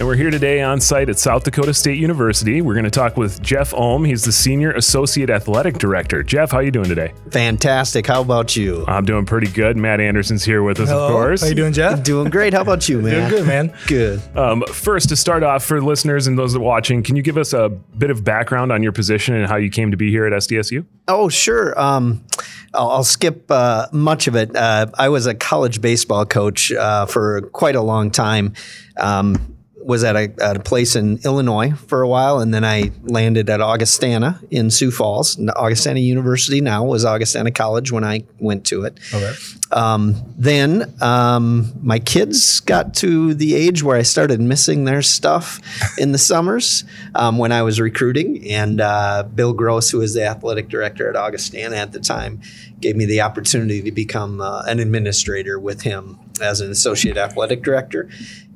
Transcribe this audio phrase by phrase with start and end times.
[0.00, 2.62] And we're here today on site at South Dakota State University.
[2.62, 4.02] We're going to talk with Jeff Holm.
[4.02, 6.22] He's the Senior Associate Athletic Director.
[6.22, 7.12] Jeff, how are you doing today?
[7.30, 8.06] Fantastic.
[8.06, 8.82] How about you?
[8.88, 9.76] I'm doing pretty good.
[9.76, 11.08] Matt Anderson's here with us, Hello.
[11.08, 11.42] of course.
[11.42, 12.02] How are you doing, Jeff?
[12.02, 12.54] Doing great.
[12.54, 13.28] How about you, man?
[13.28, 13.74] Doing good, man.
[13.88, 14.22] Good.
[14.34, 17.36] Um, first, to start off, for listeners and those that are watching, can you give
[17.36, 20.24] us a bit of background on your position and how you came to be here
[20.24, 20.86] at SDSU?
[21.08, 21.78] Oh, sure.
[21.78, 22.24] Um,
[22.72, 24.56] I'll, I'll skip uh, much of it.
[24.56, 28.54] Uh, I was a college baseball coach uh, for quite a long time.
[28.96, 32.92] Um, was at a, at a place in Illinois for a while, and then I
[33.02, 35.38] landed at Augustana in Sioux Falls.
[35.56, 38.98] Augustana University now was Augustana College when I went to it.
[39.12, 39.32] Okay.
[39.72, 45.60] Um, then um, my kids got to the age where I started missing their stuff
[45.98, 46.84] in the summers
[47.14, 48.50] um, when I was recruiting.
[48.50, 52.40] And uh, Bill Gross, who was the athletic director at Augustana at the time,
[52.80, 57.62] gave me the opportunity to become uh, an administrator with him as an associate athletic
[57.62, 58.08] director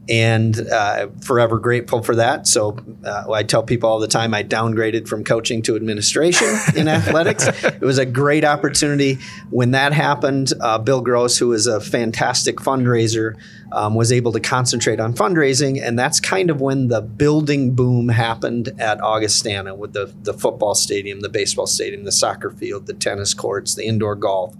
[0.08, 2.46] and uh, forever grateful for that.
[2.46, 6.88] So uh, I tell people all the time I downgraded from coaching to administration in
[6.88, 7.48] athletics.
[7.64, 9.18] It was a great opportunity.
[9.50, 13.36] When that happened, uh, Bill Gross, who is a fantastic fundraiser,
[13.72, 18.08] um, was able to concentrate on fundraising, and that's kind of when the building boom
[18.08, 22.94] happened at Augustana with the the football stadium, the baseball stadium, the soccer field, the
[22.94, 24.54] tennis courts, the indoor golf.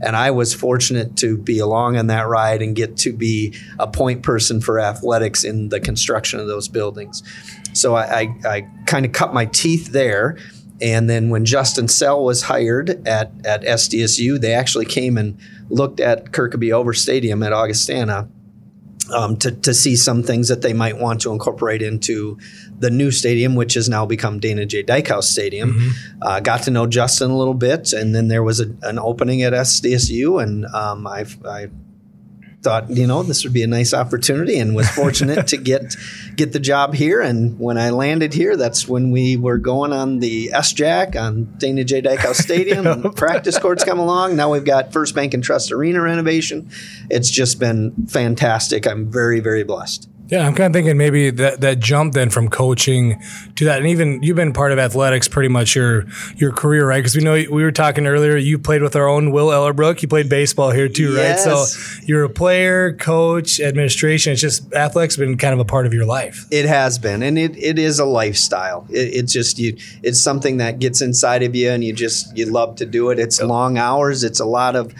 [0.00, 3.86] And I was fortunate to be along on that ride and get to be a
[3.86, 7.22] point person for athletics in the construction of those buildings.
[7.72, 10.38] So I, I, I kind of cut my teeth there.
[10.80, 16.00] And then when Justin Sell was hired at, at SDSU, they actually came and looked
[16.00, 18.28] at Kirkeby Over Stadium at Augustana
[19.12, 22.38] um, to, to see some things that they might want to incorporate into
[22.78, 24.82] the new stadium, which has now become Dana J.
[24.82, 25.74] Dykhouse Stadium.
[25.74, 26.22] Mm-hmm.
[26.22, 29.42] Uh, got to know Justin a little bit, and then there was a, an opening
[29.42, 31.24] at SDSU, and um, I
[32.62, 35.96] thought you know this would be a nice opportunity, and was fortunate to get
[36.36, 37.20] get the job here.
[37.20, 41.84] And when I landed here, that's when we were going on the SJAC on Dana
[41.84, 42.02] J.
[42.02, 42.86] Dykhouse Stadium.
[42.86, 44.36] and practice courts come along.
[44.36, 46.70] Now we've got First Bank and Trust Arena renovation.
[47.10, 48.86] It's just been fantastic.
[48.86, 50.08] I'm very very blessed.
[50.30, 53.20] Yeah, I'm kind of thinking maybe that, that jump then from coaching
[53.56, 56.98] to that, and even you've been part of athletics pretty much your your career, right?
[56.98, 58.36] Because we know we were talking earlier.
[58.36, 60.02] You played with our own Will Ellerbrook.
[60.02, 61.46] You played baseball here too, Yes.
[61.46, 61.66] right?
[61.66, 64.32] So you're a player, coach, administration.
[64.32, 66.46] It's just athletics been kind of a part of your life.
[66.50, 68.86] It has been, and it, it is a lifestyle.
[68.90, 69.76] It, it's just you.
[70.02, 73.18] It's something that gets inside of you, and you just you love to do it.
[73.18, 74.22] It's long hours.
[74.22, 74.94] It's a lot of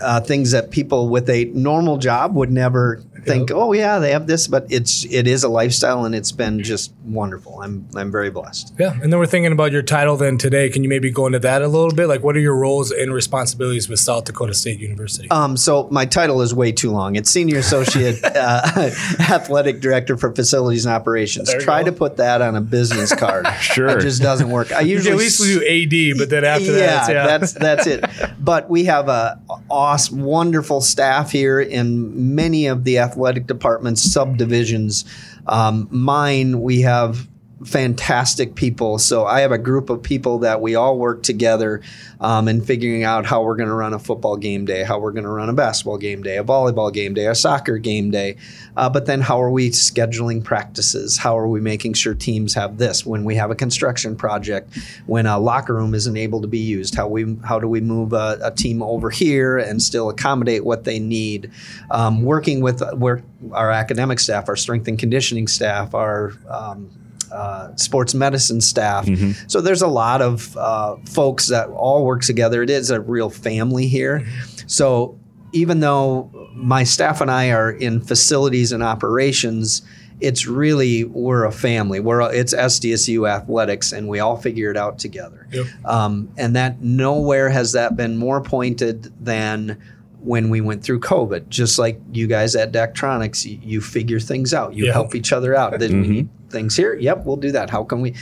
[0.00, 3.50] uh, things that people with a normal job would never think.
[3.50, 6.92] Oh yeah, they have this, but it's it is a lifestyle, and it's been just
[7.04, 7.60] wonderful.
[7.60, 8.74] I'm I'm very blessed.
[8.78, 10.68] Yeah, and then we're thinking about your title then today.
[10.70, 12.06] Can you maybe go into that a little bit?
[12.06, 15.30] Like, what are your roles and responsibilities with South Dakota State University?
[15.30, 17.16] Um, so my title is way too long.
[17.16, 18.62] It's senior associate uh,
[19.20, 21.52] athletic director for facilities and operations.
[21.60, 21.90] Try go.
[21.90, 23.46] to put that on a business card.
[23.60, 23.98] Sure.
[23.98, 24.72] it just doesn't work.
[24.72, 27.86] I you usually can at least do AD, but then after that, yeah, that's that's
[27.86, 28.04] it.
[28.38, 29.40] But we have a
[29.70, 33.13] awesome, wonderful staff here in many of the athletic
[33.46, 35.04] departments, subdivisions.
[35.46, 37.28] Um, mine, we have
[37.64, 38.98] fantastic people.
[38.98, 41.80] So I have a group of people that we all work together
[42.20, 45.12] um, in figuring out how we're going to run a football game day, how we're
[45.12, 48.36] going to run a basketball game day, a volleyball game day, a soccer game day.
[48.76, 51.16] Uh, but then how are we scheduling practices?
[51.16, 54.76] How are we making sure teams have this when we have a construction project,
[55.06, 56.94] when a locker room isn't able to be used?
[56.94, 60.84] How we how do we move a, a team over here and still accommodate what
[60.84, 61.50] they need?
[61.90, 66.90] Um, working with where our academic staff, our strength and conditioning staff, our um,
[67.32, 69.06] uh, sports medicine staff.
[69.48, 72.62] So there's a lot of uh, folks that all work together.
[72.62, 74.26] It is a real family here.
[74.66, 75.18] So
[75.52, 79.82] even though my staff and I are in facilities and operations,
[80.20, 82.00] it's really we're a family.
[82.00, 85.46] We're a, it's SDSU athletics, and we all figure it out together.
[85.52, 85.66] Yep.
[85.84, 89.80] Um, and that nowhere has that been more pointed than
[90.24, 91.48] when we went through COVID.
[91.50, 94.74] Just like you guys at Daktronics, you, you figure things out.
[94.74, 94.92] You Yeah.
[94.92, 95.78] help each other out.
[95.78, 96.94] Then we need things here.
[96.94, 97.68] Yep, we'll do that.
[97.70, 98.14] How can we?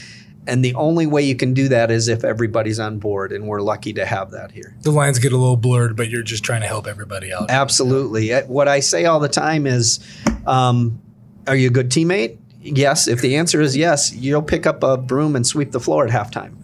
[0.48, 3.60] And the only way you can do that is if everybody's on board, and we're
[3.60, 4.74] lucky to have that here.
[4.82, 7.48] the lines get a little blurred, but you're just trying to help everybody out.
[7.48, 8.32] Absolutely.
[8.32, 10.00] Uh, What I say all the time is,
[10.44, 11.00] um,
[11.46, 12.38] are you a good teammate?
[12.60, 13.06] Yes.
[13.06, 16.10] If the answer is yes, you'll pick up a broom and sweep the floor at
[16.10, 16.54] halftime.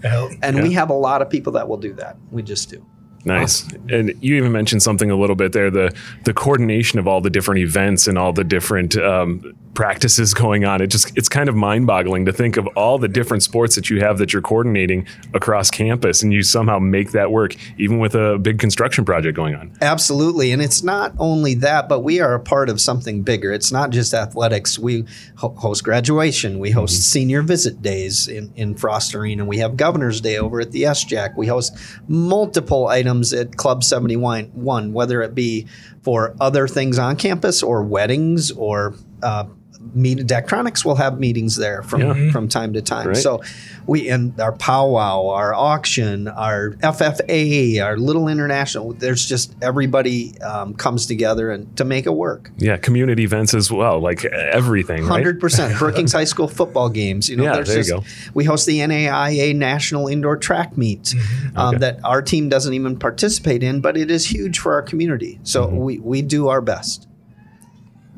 [0.43, 2.17] And we have a lot of people that will do that.
[2.33, 2.85] We just do.
[3.29, 3.71] Nice.
[3.91, 5.95] And you even mentioned something a little bit there the
[6.25, 10.83] the coordination of all the different events and all the different um, practices going on.
[10.83, 14.01] It just it's kind of mind-boggling to think of all the different sports that you
[14.01, 18.39] have that you're coordinating across campus and you somehow make that work even with a
[18.39, 19.71] big construction project going on.
[19.81, 20.51] Absolutely.
[20.51, 23.53] And it's not only that, but we are a part of something bigger.
[23.53, 24.81] It's not just athletics.
[24.81, 25.05] We
[25.37, 27.13] ho- host graduation, we host mm-hmm.
[27.13, 31.37] senior visit days in, in Frost Arena, we have Governor's Day over at the SJAC.
[31.37, 31.79] We host
[32.09, 34.51] multiple items at Club 71,
[34.93, 35.69] whether it be
[36.03, 39.45] for other things on campus or weddings or uh,
[39.95, 42.31] meet Daktronics will have meetings there from yeah.
[42.33, 43.09] from time to time.
[43.09, 43.17] Right.
[43.17, 43.43] So
[43.87, 48.93] we and our powwow, our auction, our FFA, our little international.
[48.93, 52.51] There's just everybody um, comes together and to make it work.
[52.59, 55.05] Yeah, community events as well, like everything.
[55.05, 55.79] Hundred percent.
[55.79, 57.29] Brookings High School football games.
[57.29, 58.05] You know, yeah, there just, you go.
[58.35, 61.59] We host the NAIA National Indoor Track Meet mm-hmm.
[61.59, 61.79] um, okay.
[61.79, 65.41] that our team doesn't even participate in, but it is huge for our community.
[65.43, 65.77] So mm-hmm.
[65.77, 67.09] we we do our best.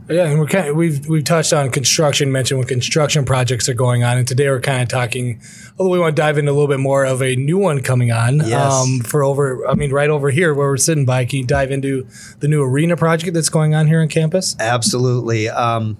[0.08, 3.74] Yeah, and we're kind of, we've we've touched on construction, mentioned when construction projects are
[3.74, 5.40] going on, and today we're kind of talking.
[5.78, 8.10] Although we want to dive into a little bit more of a new one coming
[8.10, 8.38] on.
[8.38, 8.72] Yes.
[8.72, 11.24] Um, for over, I mean, right over here where we're sitting by.
[11.24, 12.06] Can you dive into
[12.40, 14.56] the new arena project that's going on here on campus?
[14.58, 15.48] Absolutely.
[15.48, 15.96] Um,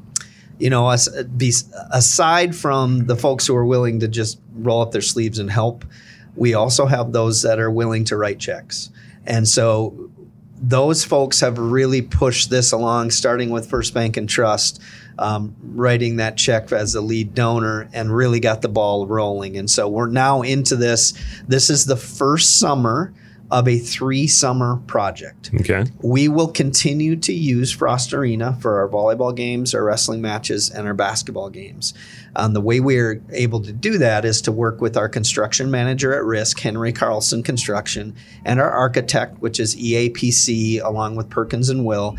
[0.58, 5.38] you know, aside from the folks who are willing to just roll up their sleeves
[5.38, 5.85] and help,
[6.37, 8.91] we also have those that are willing to write checks.
[9.26, 10.10] And so
[10.62, 14.81] those folks have really pushed this along, starting with First Bank and Trust,
[15.19, 19.57] um, writing that check as the lead donor, and really got the ball rolling.
[19.57, 21.15] And so we're now into this.
[21.49, 23.12] This is the first summer
[23.50, 25.50] of a three summer project.
[25.61, 25.85] Okay.
[26.02, 30.87] We will continue to use Frost Arena for our volleyball games, our wrestling matches, and
[30.87, 31.93] our basketball games.
[32.37, 36.14] Um, the way we're able to do that is to work with our construction manager
[36.14, 38.14] at risk, Henry Carlson Construction,
[38.44, 42.17] and our architect, which is EAPC, along with Perkins and Will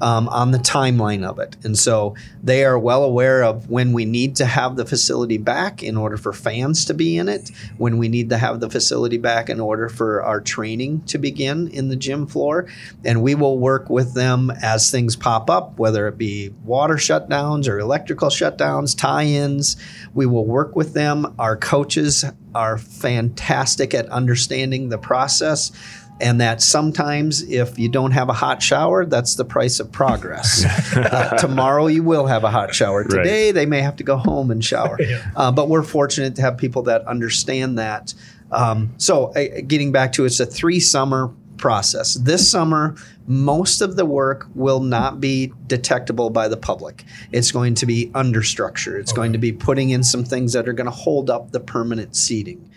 [0.00, 1.56] um, on the timeline of it.
[1.64, 5.82] And so they are well aware of when we need to have the facility back
[5.82, 9.18] in order for fans to be in it, when we need to have the facility
[9.18, 12.66] back in order for our training to begin in the gym floor.
[13.04, 17.68] And we will work with them as things pop up, whether it be water shutdowns
[17.68, 19.76] or electrical shutdowns, tie ins.
[20.12, 21.34] We will work with them.
[21.38, 22.24] Our coaches
[22.54, 25.72] are fantastic at understanding the process
[26.20, 30.64] and that sometimes if you don't have a hot shower, that's the price of progress.
[30.96, 33.04] uh, tomorrow you will have a hot shower.
[33.04, 33.54] Today right.
[33.54, 34.96] they may have to go home and shower.
[35.00, 35.30] yeah.
[35.36, 38.14] uh, but we're fortunate to have people that understand that.
[38.52, 42.14] Um, so uh, getting back to it's a three summer process.
[42.14, 42.96] This summer,
[43.26, 47.04] most of the work will not be detectable by the public.
[47.32, 48.98] It's going to be understructure.
[48.98, 49.16] It's okay.
[49.16, 52.14] going to be putting in some things that are going to hold up the permanent
[52.14, 52.70] seating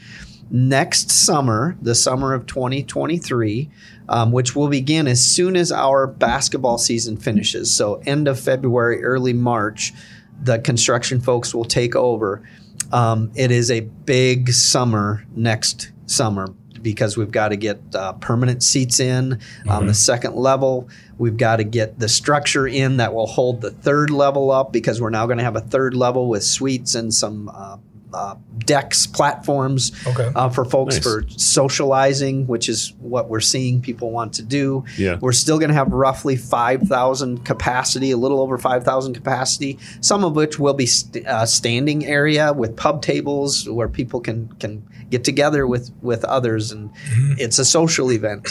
[0.49, 3.69] next summer, the summer of 2023,
[4.09, 7.73] um, which will begin as soon as our basketball season finishes.
[7.73, 9.94] So, end of February, early March,
[10.41, 12.47] the construction folks will take over.
[12.91, 18.63] Um, it is a big summer next summer because we've got to get uh, permanent
[18.63, 19.69] seats in mm-hmm.
[19.69, 20.89] on the second level.
[21.17, 25.01] We've got to get the structure in that will hold the third level up because
[25.01, 27.77] we're now going to have a third level with suites and some uh,
[28.13, 30.31] uh, decks, platforms okay.
[30.36, 31.04] uh, for folks nice.
[31.04, 34.83] for socializing, which is what we're seeing people want to do.
[34.98, 35.18] Yeah.
[35.19, 40.36] We're still going to have roughly 5,000 capacity, a little over 5,000 capacity, some of
[40.36, 45.24] which will be st- uh, standing area with pub tables where people can, can get
[45.24, 46.71] together with, with others.
[46.71, 47.33] And mm-hmm.
[47.38, 48.48] it's a social event.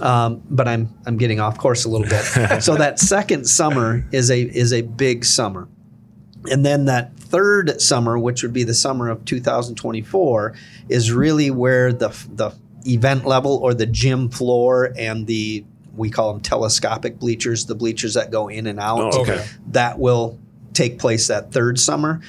[0.00, 2.22] Um, but I'm I'm getting off course a little bit.
[2.62, 5.68] so that second summer is a is a big summer,
[6.50, 10.54] and then that third summer, which would be the summer of 2024,
[10.88, 12.52] is really where the the
[12.86, 15.64] event level or the gym floor and the
[15.96, 19.14] we call them telescopic bleachers, the bleachers that go in and out.
[19.14, 19.44] Oh, okay.
[19.72, 20.38] That will
[20.72, 22.20] take place that third summer.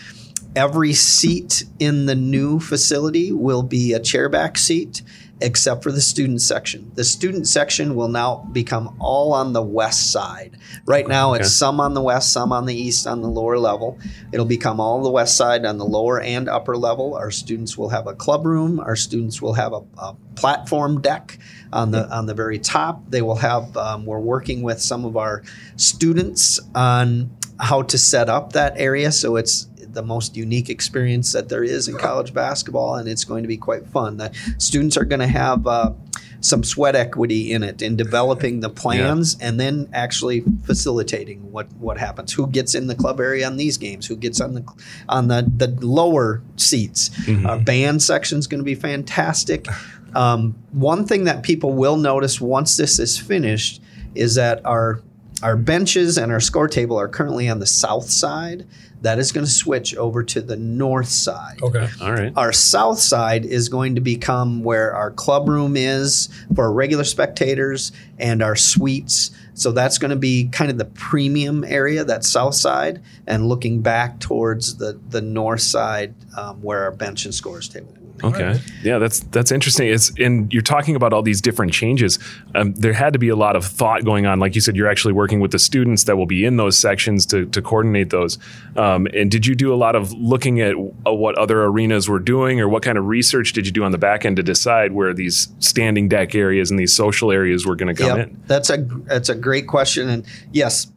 [0.55, 5.03] Every seat in the new facility will be a chairback seat
[5.41, 6.91] except for the student section.
[6.95, 10.57] The student section will now become all on the west side.
[10.85, 11.41] Right now, okay.
[11.41, 13.99] it's some on the west, some on the east on the lower level.
[14.31, 17.15] It'll become all the west side on the lower and upper level.
[17.15, 18.79] Our students will have a club room.
[18.79, 21.37] Our students will have a, a platform deck
[21.71, 23.09] on the on the very top.
[23.09, 23.75] They will have.
[23.77, 25.43] Um, we're working with some of our
[25.75, 29.67] students on how to set up that area so it's
[29.99, 33.57] the most unique experience that there is in college basketball, and it's going to be
[33.57, 34.15] quite fun.
[34.15, 35.91] The students are going to have uh,
[36.39, 39.47] some sweat equity in it in developing the plans yeah.
[39.47, 42.31] and then actually facilitating what what happens.
[42.31, 44.07] Who gets in the club area on these games?
[44.07, 44.63] Who gets on the
[45.09, 47.09] on the the lower seats?
[47.09, 47.45] Mm-hmm.
[47.45, 49.67] Our band section is going to be fantastic.
[50.15, 53.81] Um, one thing that people will notice once this is finished
[54.15, 55.01] is that our
[55.41, 58.67] our benches and our score table are currently on the south side.
[59.01, 61.61] That is going to switch over to the north side.
[61.61, 61.87] Okay.
[62.01, 62.33] All right.
[62.35, 67.93] Our south side is going to become where our club room is for regular spectators
[68.17, 69.31] and our suites.
[69.53, 73.81] So that's going to be kind of the premium area, that south side, and looking
[73.81, 77.93] back towards the the north side um, where our bench and scores table.
[78.23, 78.59] Okay.
[78.83, 79.87] Yeah, that's that's interesting.
[79.87, 82.19] It's and you're talking about all these different changes.
[82.55, 84.39] Um, there had to be a lot of thought going on.
[84.39, 87.25] Like you said, you're actually working with the students that will be in those sections
[87.27, 88.37] to, to coordinate those.
[88.75, 92.19] Um, and did you do a lot of looking at uh, what other arenas were
[92.19, 94.91] doing, or what kind of research did you do on the back end to decide
[94.91, 98.43] where these standing deck areas and these social areas were going to come Yep, in?
[98.47, 100.87] that's a that's a great question, and yes,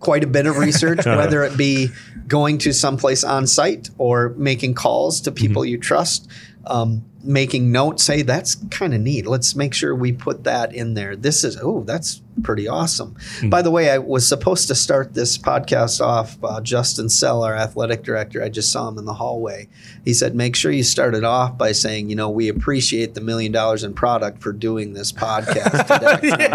[0.00, 1.88] quite a bit of research, whether it be
[2.26, 6.28] going to someplace on site or making calls to people you trust,
[6.66, 8.04] um, making notes.
[8.04, 9.26] say that's kind of neat.
[9.26, 11.16] Let's make sure we put that in there.
[11.16, 13.16] This is oh, that's pretty awesome.
[13.44, 16.36] By the way, I was supposed to start this podcast off.
[16.42, 19.68] Uh, Justin Sell, our athletic director, I just saw him in the hallway.
[20.04, 23.20] He said, "Make sure you start it off by saying, you know, we appreciate the
[23.20, 26.48] million dollars in product for doing this podcast." today."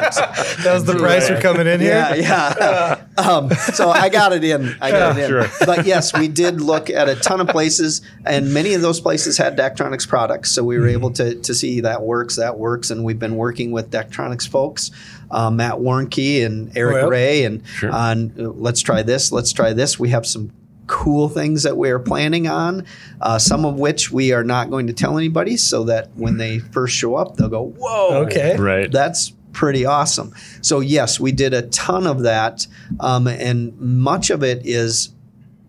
[0.64, 2.24] That was the price for coming in Yeah, here.
[2.24, 3.06] yeah.
[3.18, 4.76] um, so I got it in.
[4.82, 5.30] I got it in.
[5.30, 5.46] Sure.
[5.66, 9.38] But yes, we did look at a ton of places, and many of those places
[9.38, 10.52] had Daktronics products.
[10.52, 12.36] So we were able to to see that works.
[12.38, 14.92] That works, and we've been working with Daktronics folks,
[15.32, 17.10] uh, Matt Warnke and Eric.
[17.10, 17.92] Ray, and Sure.
[17.92, 19.32] on uh, let's try this.
[19.32, 20.00] Let's try this.
[20.00, 20.52] We have some
[20.88, 22.86] cool things that we are planning on,
[23.22, 26.60] uh, some of which we are not going to tell anybody, so that when they
[26.60, 28.56] first show up, they'll go, "Whoa!" Okay.
[28.58, 28.90] Right.
[28.92, 30.34] That's pretty awesome.
[30.62, 32.68] So yes, we did a ton of that,
[33.00, 35.10] um, and much of it is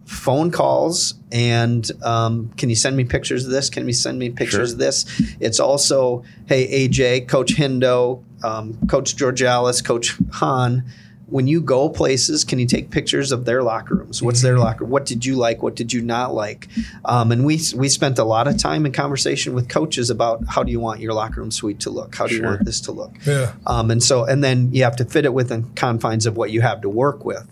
[0.05, 3.69] phone calls and um, can you send me pictures of this?
[3.69, 4.75] Can you send me pictures Sure.
[4.75, 5.05] of this?
[5.39, 10.85] It's also hey AJ, Coach Hindo, um, Coach Georgialis, Coach Hahn.
[11.27, 14.23] When you go places, can you take pictures of their locker rooms?
[14.23, 14.87] What's their locker?
[14.87, 15.63] What did you like?
[15.63, 16.69] What did you not like?
[17.05, 20.63] Um, and we we spent a lot of time in conversation with coaches about how
[20.63, 22.15] do you want your locker room suite to look?
[22.15, 23.13] How do you want this to look?
[23.27, 23.53] Yeah.
[23.67, 26.63] Um, and so, and then you have to fit it within confines of what you
[26.63, 27.47] have to work with.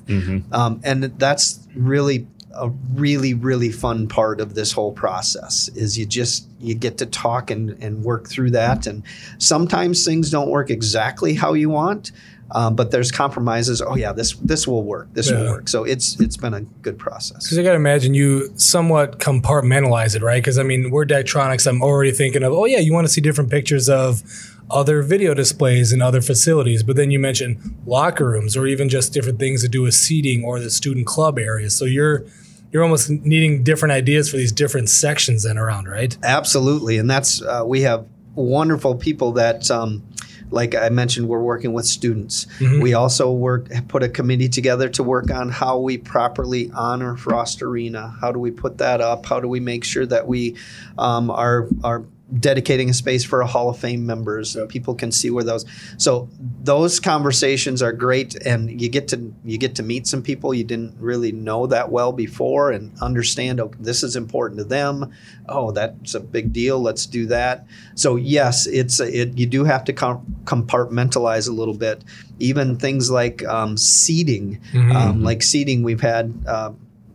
[0.53, 2.27] Um, and that's really
[2.59, 7.07] a really, really fun part of this whole process is you just, you get to
[7.07, 8.87] talk and, and work through that.
[8.87, 9.03] And
[9.39, 12.13] sometimes things don't work exactly how you want.
[12.53, 13.83] Um, but there's compromises.
[13.83, 15.09] Oh yeah, this this will work.
[15.15, 15.69] This will work.
[15.69, 17.45] So it's it's been a good process.
[17.45, 20.41] Because I got to imagine you somewhat compartmentalize it, right?
[20.41, 21.67] Because I mean, we're Daktronics.
[21.67, 24.23] I'm already thinking of, oh yeah, you want to see different pictures of
[24.71, 26.85] other video displays and other facilities.
[26.85, 30.45] But then you mentioned locker rooms or even just different things to do with seating
[30.45, 31.75] or the student club areas.
[31.75, 32.27] So you're
[32.73, 36.17] you're almost needing different ideas for these different sections then around, right?
[36.23, 39.71] Absolutely, and that's uh, we have wonderful people that.
[39.71, 40.03] Um,
[40.51, 42.47] like I mentioned, we're working with students.
[42.81, 47.63] We also work put a committee together to work on how we properly honor Frost
[47.63, 48.15] Arena.
[48.21, 49.27] How do we put that up?
[49.27, 50.57] How do we make sure that we
[50.99, 52.05] um, are are
[52.39, 55.65] dedicating a space for a Hall of Fame members and people can see where those.
[55.97, 56.29] So
[56.63, 60.65] those conversations are great, and you get to you get to meet some people you
[60.65, 63.61] didn't really know that well before and understand.
[63.61, 65.13] Oh, this is important to them.
[65.49, 66.81] Oh, that's a big deal.
[66.81, 67.67] Let's do that.
[67.95, 69.39] So yes, it's it.
[69.39, 72.03] You do have to com- compartmentalize a little bit.
[72.39, 76.35] Even things like um, seating, um, like seating, we've had.
[76.47, 76.73] Uh,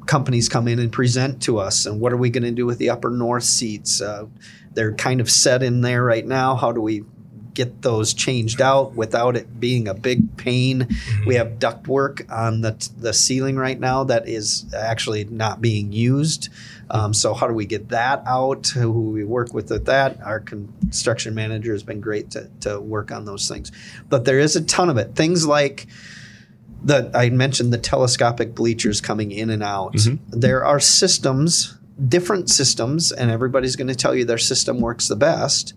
[0.07, 2.79] companies come in and present to us and what are we going to do with
[2.79, 4.25] the upper north seats uh,
[4.73, 6.55] they're kind of set in there right now.
[6.55, 7.03] How do we
[7.53, 10.87] get those changed out without it being a big pain?
[11.25, 15.91] We have duct work on the, the ceiling right now that is actually not being
[15.91, 16.49] used.
[16.89, 18.67] Um, so how do we get that out?
[18.67, 20.21] Who we work with with that?
[20.21, 23.71] Our construction manager has been great to, to work on those things.
[24.09, 25.15] But there is a ton of it.
[25.15, 25.87] Things like
[26.83, 29.95] the I mentioned the telescopic bleachers coming in and out.
[30.29, 35.15] There are systems, different systems, and everybody's going to tell you their system works the
[35.15, 35.73] best.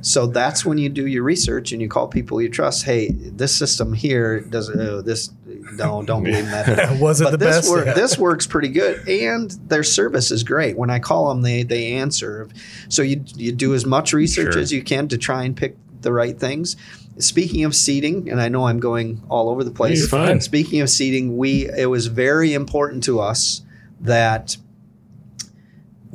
[0.00, 2.84] so that's when you do your research and you call people you trust.
[2.84, 5.30] Hey, this system here does uh, this.
[5.72, 6.98] No, don't believe that.
[7.00, 7.68] Was it but the this best?
[7.68, 7.92] wor- Yeah.
[7.92, 10.76] this works pretty good, and their service is great.
[10.78, 12.48] When I call them, they they answer.
[12.88, 14.62] So you you do as much research Sure.
[14.62, 16.76] as you can to try and pick the right things.
[17.18, 19.98] Speaking of seating, and I know I'm going all over the place.
[19.98, 20.40] You're fine.
[20.40, 23.62] Speaking of seating, we it was very important to us
[24.00, 24.56] that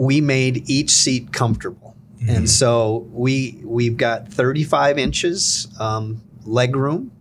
[0.02, 1.96] we made each seat comfortable,
[2.28, 7.12] and so we we've got 35 inches um, leg room,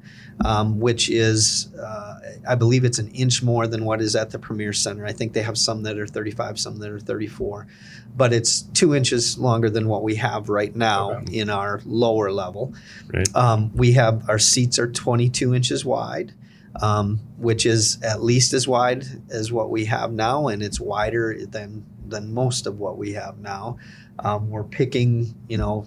[0.47, 4.39] um, which is uh, I believe it's an inch more than what is at the
[4.39, 5.05] Premier Center.
[5.05, 7.67] I think they have some that are 35, some that are 34,
[8.17, 12.73] but it's two inches longer than what we have right now in our lower level.
[13.13, 13.29] Right.
[13.37, 16.33] Um, we have our seats are 22 inches wide.
[16.81, 21.37] um, which is at least as wide as what we have now, and it's wider
[21.47, 23.79] than than most of what we have now.
[24.19, 25.87] Um, we're picking, you know,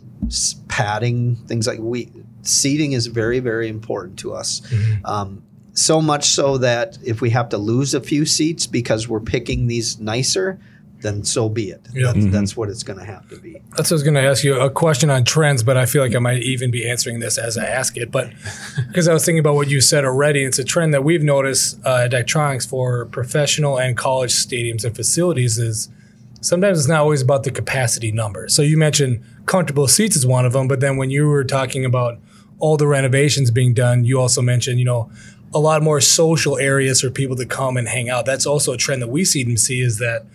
[0.68, 2.12] padding, things like we
[2.42, 4.62] seating is very, very important to us.
[5.06, 9.20] Um, so much so that if we have to lose a few seats because we're
[9.20, 10.60] picking these nicer,
[11.01, 11.86] then so be it.
[11.94, 12.13] Yeah.
[12.13, 13.62] That's, that's what it's going to have to be.
[13.75, 16.01] That's what I was going to ask you a question on trends, but I feel
[16.01, 18.12] like I might even be answering this as I ask it.
[18.12, 18.32] But
[18.88, 21.80] because I was thinking about what you said already, it's a trend that we've noticed
[21.86, 25.89] uh, at Daktronics for professional and college stadiums and facilities is
[26.44, 28.48] sometimes it's not always about the capacity number.
[28.48, 31.86] So you mentioned comfortable seats is one of them, but then when you were talking
[31.86, 32.20] about
[32.60, 35.10] all the renovations being done, you also mentioned, you know,
[35.54, 38.26] a lot more social areas for people to come and hang out.
[38.26, 40.26] That's also a trend that we see and see is that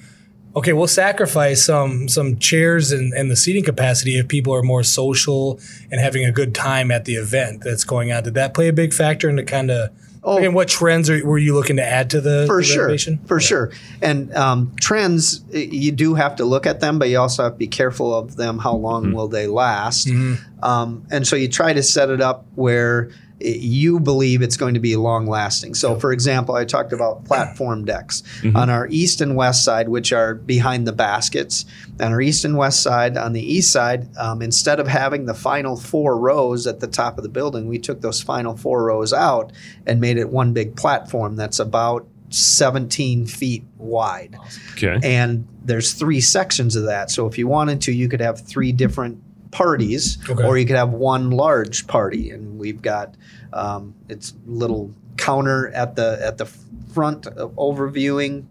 [0.56, 4.82] okay, we'll sacrifice some some chairs and, and the seating capacity if people are more
[4.82, 5.60] social
[5.90, 8.22] and having a good time at the event that's going on.
[8.24, 9.90] Did that play a big factor into kind of
[10.22, 10.38] Oh.
[10.38, 13.18] and what trends are, were you looking to add to the, for the sure renovation?
[13.26, 13.70] for sure.
[14.02, 17.58] And um, trends you do have to look at them but you also have to
[17.58, 20.08] be careful of them how long will they last.
[20.62, 23.10] Um, and so you try to set it up where
[23.40, 27.84] you believe it's going to be long lasting so for example i talked about platform
[27.84, 28.22] decks.
[28.56, 31.64] On our east and west side which are behind the baskets
[32.00, 35.34] on our east and west side on the east side um, instead of having the
[35.34, 39.12] final four rows at the top of the building we took those final four rows
[39.12, 39.52] out
[39.86, 44.36] and made it one big platform that's about 17 feet wide.
[44.72, 44.98] Okay.
[45.02, 47.10] and there's three sections of that.
[47.10, 50.44] So if you wanted to you could have three different parties Okay.
[50.44, 53.14] or you could have one large party and we've got
[53.52, 56.46] um, it's little counter at the at the
[56.92, 57.22] front
[57.56, 58.44] overviewing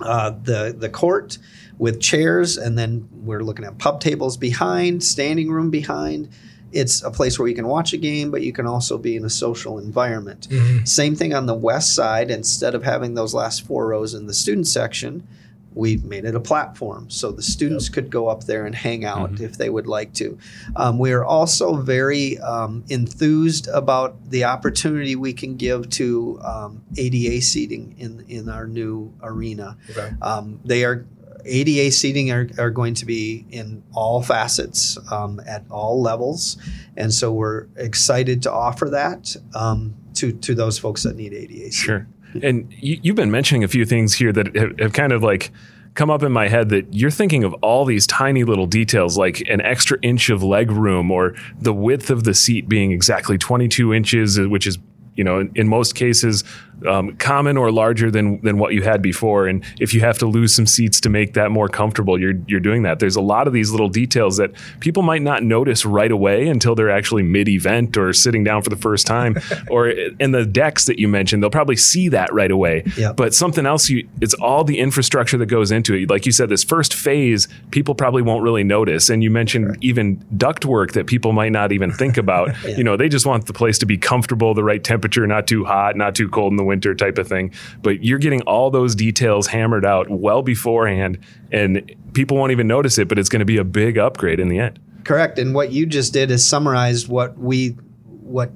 [0.00, 1.38] uh, the the court
[1.78, 6.28] with chairs, and then we're looking at pub tables behind, standing room behind.
[6.72, 9.24] It's a place where you can watch a game, but you can also be in
[9.24, 10.48] a social environment.
[10.84, 12.30] Same thing on the west side.
[12.30, 15.26] Instead of having those last four rows in the student section,
[15.74, 19.40] we've made it a platform so the students could go up there and hang out
[19.40, 20.38] if they would like to.
[20.76, 26.82] Um, we are also very um, enthused about the opportunity we can give to um,
[26.96, 29.76] ADA seating in in our new arena.
[29.90, 30.10] Okay.
[30.22, 31.06] Um, they are
[31.44, 36.58] ADA seating are, are going to be in all facets um, at all levels,
[36.96, 41.54] and so we're excited to offer that um, to to those folks that need ADA.
[41.54, 41.70] Seating.
[41.70, 42.06] Sure.
[42.42, 45.50] And you, you've been mentioning a few things here that have, have kind of like
[45.94, 49.40] come up in my head that you're thinking of all these tiny little details, like
[49.48, 53.92] an extra inch of leg room or the width of the seat being exactly 22
[53.92, 54.78] inches, which is
[55.18, 56.44] you know, in, in most cases,
[56.86, 59.46] um, common or larger than than what you had before.
[59.46, 62.60] And if you have to lose some seats to make that more comfortable, you're you're
[62.60, 62.98] doing that.
[62.98, 66.74] There's a lot of these little details that people might not notice right away until
[66.74, 69.36] they're actually mid-event or sitting down for the first time.
[69.70, 72.84] or in the decks that you mentioned, they'll probably see that right away.
[72.96, 73.16] Yep.
[73.16, 76.10] But something else, you it's all the infrastructure that goes into it.
[76.10, 79.10] Like you said, this first phase, people probably won't really notice.
[79.10, 82.50] And you mentioned even duct work that people might not even think about.
[82.78, 85.64] You know, they just want the place to be comfortable, the right temperature, not too
[85.64, 87.52] hot, not too cold in the winter type of thing.
[87.82, 91.18] But you're getting all those details hammered out well beforehand,
[91.50, 93.08] and people won't even notice it.
[93.08, 94.78] But it's going to be a big upgrade in the end.
[95.04, 95.38] Correct.
[95.40, 97.70] And what you just did is summarized what we
[98.04, 98.52] what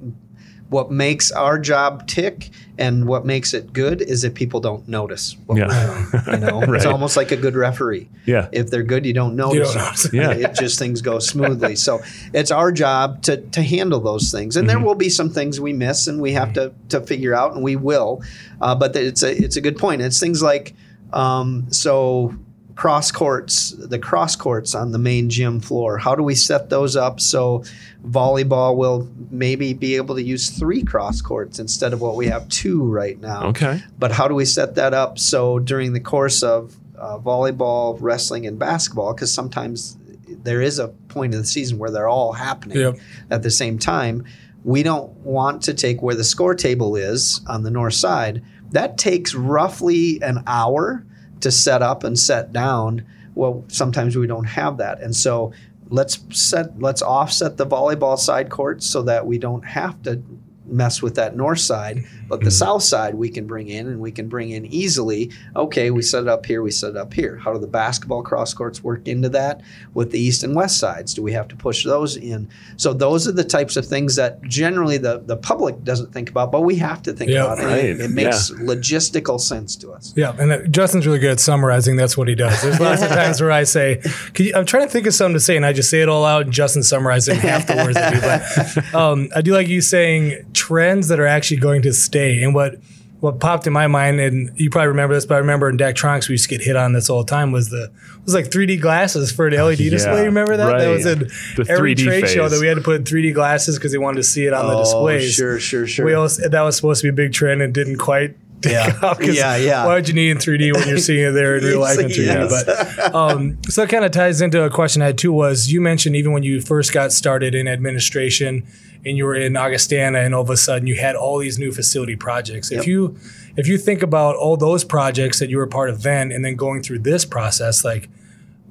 [0.73, 5.37] what makes our job tick and what makes it good is that people don't notice
[5.45, 5.67] what Yeah.
[5.67, 6.41] we're doing.
[6.41, 8.09] You know, it's almost like a good referee.
[8.25, 8.47] Yeah.
[8.51, 9.73] If they're good, you don't notice.
[9.73, 10.09] don't notice.
[10.11, 10.31] Yeah.
[10.31, 11.75] It just things go smoothly.
[11.87, 12.01] So
[12.33, 15.73] it's our job to to handle those things, and there will be some things we
[15.73, 18.21] miss, and we have to to figure out, and we will.
[18.59, 20.01] Uh, but it's a it's a good point.
[20.01, 20.73] It's things like
[21.13, 22.33] um, so
[22.75, 25.97] cross courts, the cross courts on the main gym floor.
[25.97, 27.63] How do we set those up so
[28.05, 32.47] volleyball will maybe be able to use three cross courts instead of what we have
[32.49, 33.47] two right now?
[33.47, 33.81] Okay.
[33.99, 38.45] But how do we set that up so during the course of uh, volleyball, wrestling,
[38.47, 42.77] and basketball, because sometimes there is a point in the season where they're all happening
[42.77, 42.95] Yep.
[43.29, 44.25] at the same time.
[44.63, 48.41] We don't want to take where the score table is on the north side.
[48.71, 51.05] That takes roughly an hour
[51.41, 53.05] to set up and set down.
[53.35, 55.53] Well, sometimes we don't have that, and so
[55.89, 60.21] let's set let's offset the volleyball side courts so that we don't have to
[60.65, 64.11] mess with that north side but the south side we can bring in and we
[64.11, 67.37] can bring in easily okay we set it up here we set it up here
[67.37, 69.61] how do the basketball cross courts work into that
[69.93, 73.27] with the east and west sides do we have to push those in so those
[73.27, 76.75] are the types of things that generally the, the public doesn't think about but we
[76.75, 77.43] have to think Yeah.
[77.45, 77.65] about it.
[77.65, 77.85] Right.
[77.85, 81.95] it, it makes logistical sense to us Yeah, and uh, Justin's really good at summarizing.
[81.95, 82.61] That's what he does.
[82.61, 83.97] There's lots of times where I say,
[84.33, 86.09] Can you, "I'm trying to think of something to say," and I just say it
[86.09, 88.21] all out, and Justin summarizes it half the words I do.
[88.21, 92.43] But um, I do like you saying trends that are actually going to stay day.
[92.43, 92.75] And what
[93.19, 96.27] what popped in my mind, and you probably remember this, but I remember in Daktronics
[96.27, 98.47] we used to get hit on this all the time was the it was like
[98.47, 100.19] 3D glasses for the LED display.
[100.19, 100.77] You remember that?
[100.77, 101.19] That was in
[101.55, 103.97] The every 3D trade show that we had to put in 3D glasses because they
[103.97, 105.33] wanted to see it on the Oh, displays.
[105.33, 106.05] sure, sure, sure.
[106.05, 108.35] We also, that was supposed to be a big trend and didn't quite.
[108.65, 108.91] Yeah.
[108.91, 109.85] 'cause Yeah, yeah.
[109.85, 112.07] Why would you need in 3D when you're seeing it there in real life in
[112.09, 112.25] 3D?
[112.25, 112.63] Yes.
[112.65, 115.31] But um, so that kind of ties into a question I had too.
[115.33, 118.65] Was you mentioned even when you first got started in administration
[119.05, 121.71] and you were in Augustana, and all of a sudden you had all these new
[121.73, 122.71] facility projects.
[122.71, 123.17] If you
[123.57, 126.55] if you think about all those projects that you were part of then, and then
[126.55, 128.09] going through this process, like.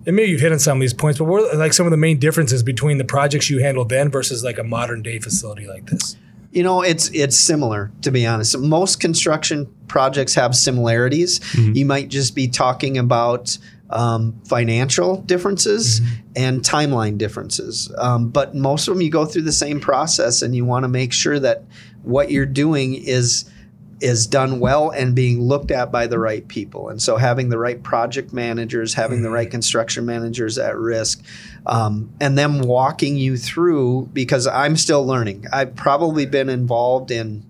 [0.04, 1.92] And maybe you've hit on some of these points, but what are like some of
[1.92, 5.64] the main differences between the projects you handled then versus like a modern day facility
[5.68, 6.16] like this?
[6.52, 8.56] You know, it's it's similar to be honest.
[8.58, 11.40] Most construction projects have similarities.
[11.74, 13.58] You might just be talking about
[13.90, 16.00] um, financial differences
[16.36, 20.54] and timeline differences, um, but most of them you go through the same process, and
[20.54, 21.64] you want to make sure that
[22.02, 23.44] what you're doing is
[24.02, 26.88] is done well and being looked at by the right people.
[26.88, 31.22] And so having the right project managers, having the right construction managers at risk,
[31.66, 35.46] um, and them walking you through because I'm still learning.
[35.52, 37.44] I've probably been involved in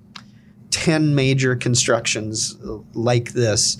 [0.70, 2.56] 10 major constructions
[2.92, 3.78] like this,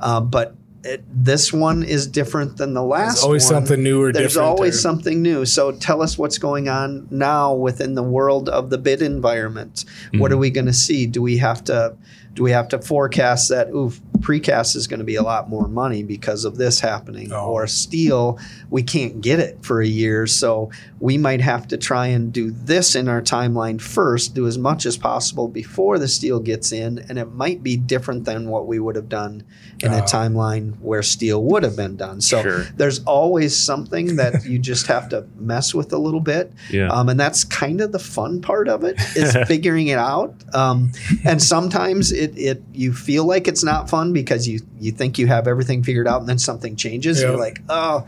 [0.00, 0.54] uh, but
[0.84, 3.54] it, this one is different than the last There's always one.
[3.66, 4.48] something new or There's different.
[4.48, 5.44] always or- something new.
[5.46, 9.84] So tell us what's going on now within the world of the bid environment.
[10.12, 10.32] What Mm-hmm.
[10.34, 11.06] are we going to see?
[11.06, 11.96] Do we have to
[12.34, 15.68] do we have to forecast that ooh precast is going to be a lot more
[15.68, 17.50] money because of this happening Oh.
[17.50, 18.38] or steel
[18.70, 22.50] we can't get it for a year so we might have to try and do
[22.50, 26.98] this in our timeline first do as much as possible before the steel gets in
[27.08, 29.42] and it might be different than what we would have done
[29.82, 30.02] in a Oh.
[30.02, 32.64] timeline where steel would have been done so Sure.
[32.76, 36.88] there's always something that you just have to mess with a little bit Yeah.
[36.88, 40.92] um, and that's kind of the fun part of it is figuring it out um,
[41.24, 45.26] and sometimes it, it you feel like it's not fun because you you think you
[45.26, 47.28] have everything figured out and then something changes Yeah.
[47.30, 48.06] you're like oh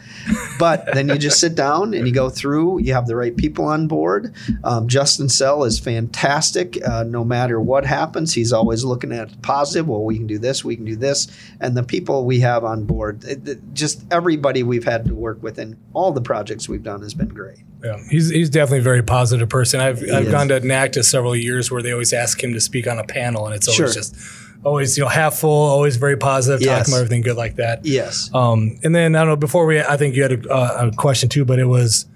[0.59, 3.65] but then you just sit down and you go through you have the right people
[3.67, 9.13] on board um, justin sell is fantastic uh, no matter what happens he's always looking
[9.13, 11.29] at positive well we can do this we can do this
[11.61, 15.43] and the people we have on board it- it- just everybody we've had to work
[15.43, 18.83] with in all the projects we've done has been great Yeah, he's he's definitely a
[18.83, 19.81] very positive person.
[19.81, 20.31] I've I've is.
[20.31, 23.47] gone to NACDA several years where they always ask him to speak on a panel,
[23.47, 24.03] and it's always Sure.
[24.03, 24.17] just
[24.67, 26.79] always you know half full, always very positive, Yes.
[26.81, 27.85] talking about everything good like that.
[27.87, 29.37] yes Um, and then I don't know.
[29.37, 32.07] Before we, I think you had a, uh, a question too, but it was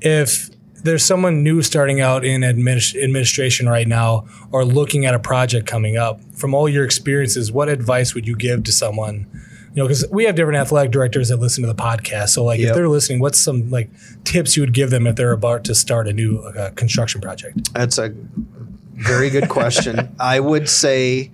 [0.00, 0.50] if
[0.82, 5.66] there's someone new starting out in adminis- administration right now or looking at a project
[5.66, 6.20] coming up.
[6.34, 9.26] From all your experiences, what advice would you give to someone?
[9.74, 12.28] You know, because we have different athletic directors that listen to the podcast.
[12.30, 13.88] So, like, if they're listening, what's some like
[14.24, 17.72] tips you would give them if they're about to start a new uh, construction project?
[17.72, 18.12] That's a
[18.92, 20.14] very good question.
[20.20, 21.30] I would say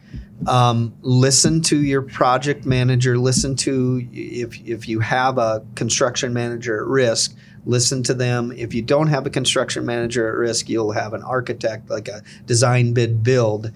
[0.47, 3.19] um, listen to your project manager.
[3.19, 7.37] Listen to if if you have a construction manager at risk.
[7.67, 8.53] Listen to them.
[8.53, 12.23] If you don't have a construction manager at risk, you'll have an architect, like a
[12.47, 13.73] design bid build.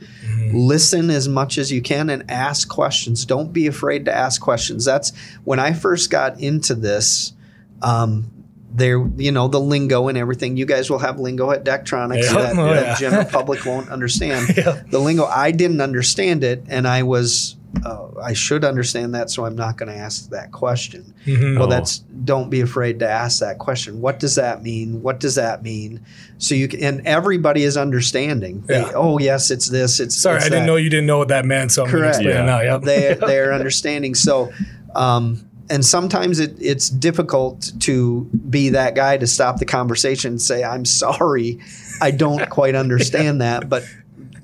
[0.54, 3.26] Listen as much as you can and ask questions.
[3.26, 4.86] Don't be afraid to ask questions.
[4.86, 5.12] That's
[5.44, 7.34] when I first got into this.
[7.82, 8.30] Um,
[8.76, 10.56] there, you know, the lingo and everything.
[10.56, 12.32] You guys will have lingo at Daktronics Yeah.
[12.32, 14.56] that Oh, the general public won't understand.
[14.56, 14.82] Yeah.
[14.90, 17.54] The lingo, I didn't understand it, and I was,
[17.86, 21.14] uh, I should understand that, so I'm not going to ask that question.
[21.24, 21.54] Mhm.
[21.56, 21.70] Well, Oh.
[21.70, 24.00] that's don't be afraid to ask that question.
[24.00, 25.02] What does that mean?
[25.02, 26.00] What does that mean?
[26.38, 28.64] So you can, and everybody is understanding.
[28.66, 30.00] They- oh, yes, it's this.
[30.00, 31.70] It's Sorry, it's I didn't know you didn't know what that meant.
[31.70, 32.20] So I'm Correct.
[32.22, 32.44] Yeah.
[32.44, 32.60] now.
[32.60, 32.82] Yep.
[32.82, 34.14] they they're understanding.
[34.16, 34.52] So,
[34.96, 40.42] um, and sometimes it, it's difficult to be that guy to stop the conversation and
[40.42, 41.60] say, "I'm sorry,
[42.00, 43.84] I don't quite understand that," but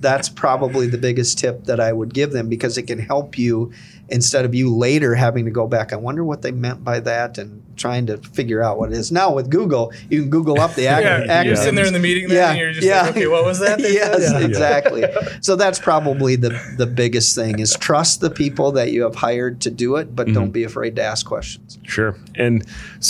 [0.01, 3.73] that's probably the biggest tip that I would give them because it can help you
[4.11, 5.93] instead of you later having to go back.
[5.93, 9.11] I wonder what they meant by that and trying to figure out what it is.
[9.11, 11.45] Now with Google, you can Google up the ac- yeah, acronyms.
[11.47, 13.03] you're sitting there in the meeting, then, Yeah, and you're just yeah.
[13.03, 13.79] like, okay, what was that?
[13.79, 14.21] they said?
[14.21, 14.39] yes, Yeah.
[14.47, 15.05] exactly.
[15.41, 19.61] So that's probably the the biggest thing is trust the people that you have hired
[19.63, 20.35] to do it, but Mm-hmm.
[20.35, 21.79] don't be afraid to ask questions.
[21.85, 22.15] Sure.
[22.35, 22.65] And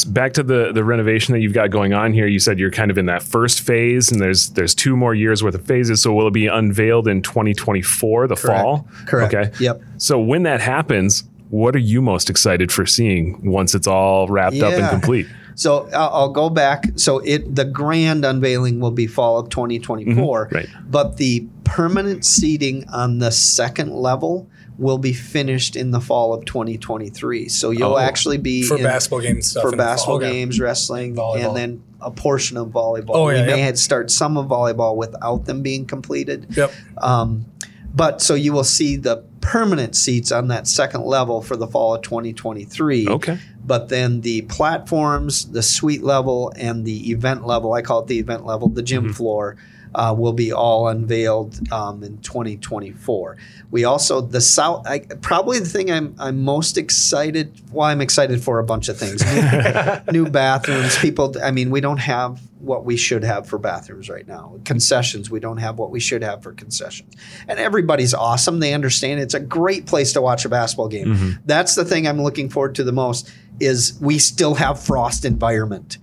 [0.08, 2.26] back to the the renovation that you've got going on here.
[2.28, 5.42] You said you're kind of in that first phase, and there's there's two more years
[5.42, 6.00] worth of phases.
[6.02, 8.86] So will it be unveiled in 2024, the fall?
[9.06, 9.34] Correct.
[9.34, 9.50] Okay.
[9.58, 9.82] Yep.
[10.00, 14.60] So when that happens, what are you most excited for seeing once it's all wrapped
[14.60, 15.26] up and complete?
[15.56, 16.84] So I'll, I'll go back.
[16.96, 20.66] So it the grand unveiling will be fall of 2024, right.
[20.88, 26.46] but the permanent seating on the second level will be finished in the fall of
[26.46, 27.48] 2023.
[27.48, 27.98] So you'll Oh.
[27.98, 29.62] actually be for in- basketball games stuff.
[29.64, 29.92] for in the fall.
[29.92, 30.30] basketball Okay.
[30.32, 31.44] games, wrestling, Volleyball.
[31.48, 33.10] and then a portion of volleyball.
[33.10, 33.64] Oh, yeah, we may yep.
[33.66, 36.46] had start some of volleyball without them being completed.
[36.56, 36.72] Yep.
[36.98, 37.44] Um,
[37.92, 41.94] But so you will see the permanent seats on that second level for the fall
[41.94, 43.08] of 2023.
[43.08, 43.38] Okay.
[43.64, 48.18] But then the platforms, the suite level, and the event level, I call it the
[48.18, 49.12] event level, the gym mm-hmm.
[49.12, 49.56] floor,
[49.94, 53.36] uh, will be all unveiled um, in 2024.
[53.70, 54.86] We also the south.
[54.86, 57.52] I, probably the thing I'm I'm most excited.
[57.72, 59.22] Well, I'm excited for a bunch of things.
[59.24, 60.96] New, new bathrooms.
[60.98, 61.34] People.
[61.42, 64.58] I mean, we don't have what we should have for bathrooms right now.
[64.64, 65.30] Concessions.
[65.30, 67.14] We don't have what we should have for concessions.
[67.48, 68.60] And everybody's awesome.
[68.60, 71.38] They understand it's a great place to watch a basketball game.
[71.46, 73.30] That's the thing I'm looking forward to the most.
[73.60, 75.98] Is we still have frost environment,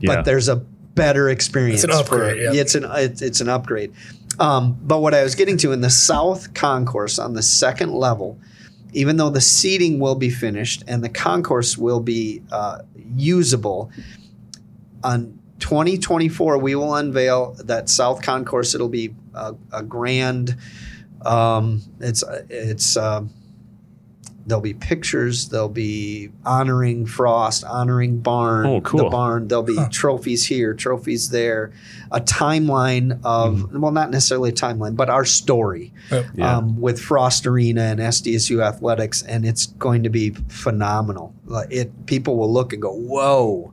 [0.00, 0.16] Yeah.
[0.16, 0.62] but there's a
[0.98, 1.84] better experience.
[1.84, 2.60] It's an upgrade, For, yeah.
[2.60, 3.92] It's an it's, it's an upgrade.
[4.38, 8.38] Um, but what I was getting to in the south concourse on the second level,
[8.92, 12.78] even though the seating will be finished and the concourse will be uh,
[13.16, 13.90] usable,
[15.02, 18.74] on 2024 we will unveil that south concourse.
[18.74, 20.56] It'll be a, a grand.
[21.24, 22.96] Um, it's it's.
[22.96, 23.30] um
[24.48, 25.50] There'll be pictures.
[25.50, 29.04] There'll be honoring Frost, honoring Barn, Oh, cool.
[29.04, 29.46] the barn.
[29.46, 31.70] There'll be trophies here, trophies there,
[32.10, 36.26] a timeline of well, not necessarily a timeline, but our story Yep.
[36.34, 36.56] Yeah.
[36.56, 41.34] um, with Frost Arena and SDSU athletics, and it's going to be phenomenal.
[41.70, 43.72] It, people will look and go, "Whoa,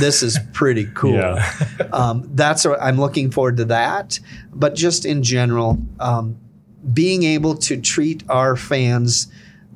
[0.00, 1.48] this is pretty cool." Yeah.
[1.92, 4.18] um, that's what I'm looking forward to that.
[4.52, 6.36] But just in general, um,
[6.92, 9.26] being able to treat our fans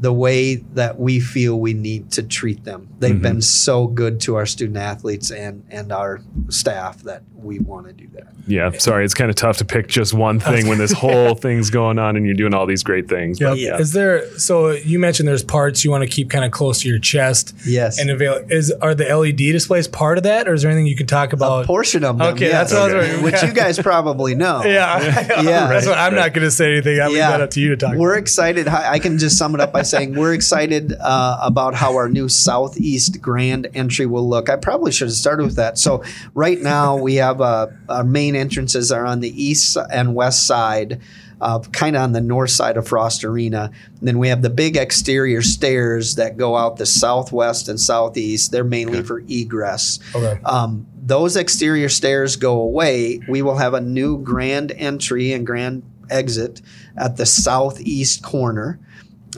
[0.01, 2.89] the way that we feel we need to treat them.
[2.99, 3.23] They've mm-hmm.
[3.23, 7.93] been so good to our student athletes and and our staff that we want to
[7.93, 8.29] do that.
[8.47, 8.71] Yeah.
[8.79, 11.99] Sorry, it's kind of tough to pick just one thing when this whole thing's going
[11.99, 13.41] on and you're doing all these great things.
[13.41, 13.51] Yep.
[13.51, 13.79] But Yeah.
[13.79, 14.27] Is there?
[14.39, 17.55] So you mentioned there's parts you want to keep kind of close to your chest.
[17.67, 17.99] Yes.
[17.99, 18.45] And avail.
[18.49, 21.33] Is are the LED displays part of that, or is there anything you can talk
[21.33, 21.51] about?
[21.51, 21.67] a about?
[21.67, 23.25] portion of them, Okay, yes, that's what I was wondering.
[23.25, 24.63] which you guys probably know.
[24.65, 25.67] yeah, Yeah.
[25.69, 27.01] That's what I'm not going to say anything.
[27.01, 27.95] I leave that up to you to talk.
[27.97, 28.23] We're about.
[28.23, 28.69] excited.
[28.69, 32.09] I I can just sum it up by saying we're excited uh, about how our
[32.09, 34.49] new southeast grand entry will look.
[34.49, 35.79] I probably should have started with that.
[35.79, 36.03] So
[36.35, 41.01] right now we have uh, our main entrances are on the east and west side.
[41.41, 43.71] Uh, kind of on the north side of Frost Arena.
[43.99, 48.53] And then we have the big exterior stairs that go out the southwest and southeast.
[48.53, 50.01] They're mainly for egress.
[50.15, 50.39] Okay.
[50.45, 53.23] Um, those exterior stairs go away.
[53.27, 56.61] We will have a new grand entry and grand exit
[56.97, 58.79] at the southeast corner.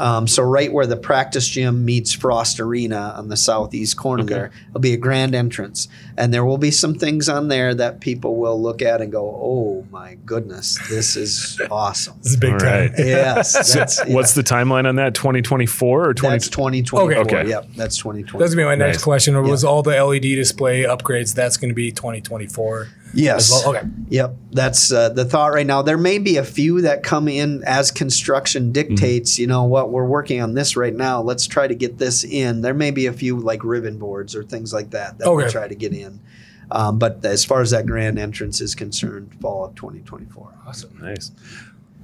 [0.01, 4.51] Um, so right where the practice gym meets Frost Arena on the southeast corner there,
[4.71, 8.37] it'll be a grand entrance, and there will be some things on there that people
[8.37, 12.59] will look at and go, "Oh my goodness, this is awesome." This is big All
[12.61, 12.69] time.
[12.91, 12.93] right.
[12.97, 15.15] yes, that's, What's the timeline on that?
[15.15, 16.35] 2024 or 20?
[16.35, 17.13] that's 2024.
[17.13, 17.21] Okay.
[17.37, 17.49] Okay.
[17.51, 18.43] Yep, that's twenty twenty.
[18.43, 19.05] That's gonna be my next Nice.
[19.05, 19.43] question.
[19.43, 21.35] Was all the LED display upgrades?
[21.35, 22.89] That's going to be 2024.
[23.15, 23.51] Yes.
[23.51, 23.77] Well?
[23.77, 23.87] Okay.
[24.09, 25.83] Yep, that's uh, the thought right now.
[25.83, 29.39] There may be a few that come in as construction dictates.
[29.39, 29.91] You know what?
[29.91, 31.21] We're working on this right now.
[31.21, 32.63] Let's try to get this in.
[32.63, 35.49] There may be a few like ribbon boards or things like that that Okay.
[35.51, 36.21] try to get in.
[36.71, 40.49] Um, but as far as that grand entrance is concerned, fall of 2024.
[40.67, 40.97] Awesome.
[41.03, 41.31] Nice.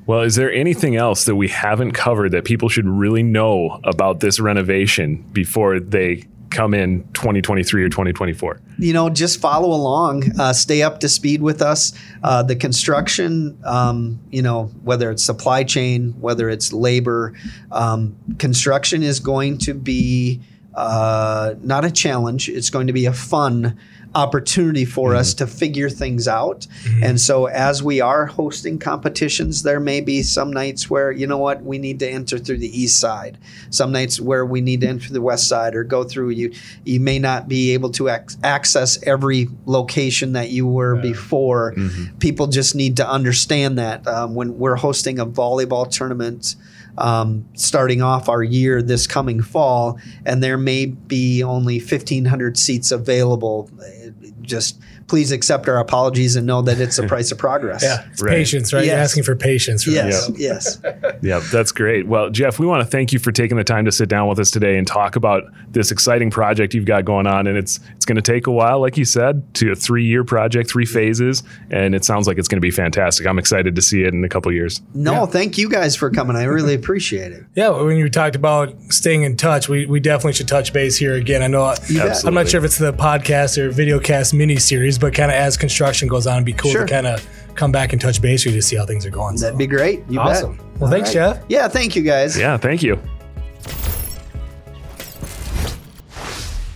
[0.06, 4.20] Well, is there anything else that we haven't covered that people should really know about
[4.20, 8.60] this renovation before they come in 2023 or 2024?
[8.78, 11.92] you know, just follow along, uh, stay up to speed with us.
[12.22, 17.34] Uh, the construction, um, you know, whether it's supply chain, whether it's labor,
[17.72, 20.40] um, construction is going to be
[20.74, 22.48] uh, not a challenge.
[22.48, 23.76] It's going to be a fun
[24.14, 25.44] opportunity for us mm-hmm.
[25.44, 26.60] to figure things out.
[26.60, 27.04] Mm-hmm.
[27.04, 31.38] And so, as we are hosting competitions, there may be some nights where, you know
[31.38, 33.38] what, we need to enter through the east side,
[33.70, 36.52] some nights where we need to enter the west side or go through you.
[36.84, 41.74] You may not be able to ac- access every location that you were before.
[41.74, 42.18] Mm-hmm.
[42.18, 46.56] People just need to understand that um, when we're hosting a volleyball tournament
[46.98, 52.90] um, starting off our year this coming fall, and there may be only 1,500 seats
[52.90, 53.70] available.
[53.80, 54.10] Uh,
[54.42, 57.82] Just please accept our apologies and know that it's the price of progress.
[57.82, 58.06] Yeah.
[58.12, 58.30] It's Right.
[58.30, 58.84] patience, right?
[58.84, 59.84] You're asking for patience.
[59.84, 60.28] From Yes.
[60.28, 60.38] us.
[60.38, 60.78] Yes.
[61.20, 62.06] Yeah, that's great.
[62.06, 64.38] Well, Jeff, we want to thank you for taking the time to sit down with
[64.38, 65.42] us today and talk about
[65.72, 67.48] this exciting project you've got going on.
[67.48, 70.22] And it's it's going to take a while, like you said, to a three year
[70.22, 71.42] project, three phases,
[71.72, 73.26] and it sounds like it's going to be fantastic.
[73.26, 74.80] I'm excited to see it in a couple years.
[74.94, 75.26] No, Yeah.
[75.26, 76.36] thank you guys for coming.
[76.36, 77.42] I really appreciate it.
[77.56, 81.14] Yeah, when you talked about staying in touch, we, we definitely should touch base here
[81.14, 81.42] again.
[81.42, 82.24] I know You bet.
[82.24, 85.36] I'm not sure if it's the podcast or video cast mini series, but kind of
[85.36, 86.86] as construction goes on, it'd be cool Sure.
[86.86, 89.10] to kind of come back and touch base with you to see how things are
[89.10, 89.36] going.
[89.36, 90.04] That'd be great.
[90.08, 90.56] You Awesome.
[90.56, 90.80] bet.
[90.80, 91.44] Well, thanks, All Jeff.
[91.48, 92.38] Yeah, thank you guys.
[92.38, 92.98] Yeah, thank you.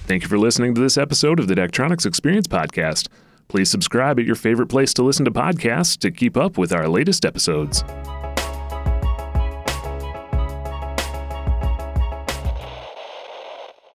[0.06, 3.08] Thank you for listening to this episode of the Daktronics Experience Podcast.
[3.48, 6.88] Please subscribe at your favorite place to listen to podcasts to keep up with our
[6.88, 7.82] latest episodes.